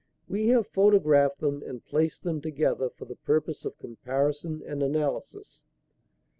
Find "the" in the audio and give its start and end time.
3.05-3.17